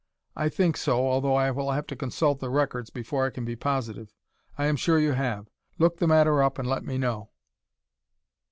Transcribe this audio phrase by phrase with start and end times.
[0.35, 3.55] "I think so, although I will have to consult the records before I can be
[3.55, 4.15] positive."
[4.57, 5.47] "I am sure that you have.
[5.77, 7.29] Look the matter up and let me know."